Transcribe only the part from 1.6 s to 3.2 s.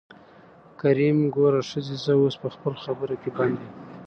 ښځې زه اوس په خپله خبره